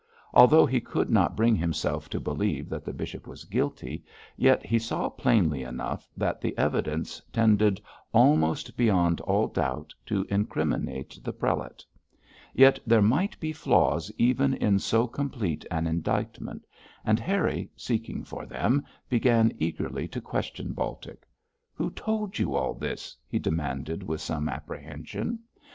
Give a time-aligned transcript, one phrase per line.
[0.33, 4.03] Although he could not bring himself to believe that the bishop was guilty,
[4.35, 7.79] yet he saw plainly enough that the evidence tended,
[8.11, 11.85] almost beyond all doubt, to incriminate the prelate.
[12.51, 16.65] Yet there might be flaws even in so complete an indictment,
[17.05, 21.27] and Harry, seeking for them, began eagerly to question Baltic.
[21.75, 25.41] 'Who told you all this?' he demanded with some apprehension.